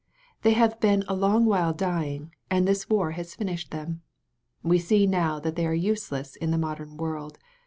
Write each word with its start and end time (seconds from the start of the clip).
"They 0.41 0.53
have 0.53 0.79
been 0.79 1.03
a 1.07 1.13
long 1.13 1.45
while 1.45 1.73
dying, 1.73 2.33
and 2.49 2.67
this 2.67 2.89
war 2.89 3.11
has 3.11 3.35
fin 3.35 3.49
ished 3.49 3.69
them. 3.69 4.01
We 4.63 4.79
see 4.79 5.05
now 5.05 5.39
that 5.41 5.55
they 5.55 5.67
are 5.67 5.75
useless 5.75 6.35
in 6.35 6.49
the 6.49 6.57
modem 6.57 6.97
world. 6.97 7.37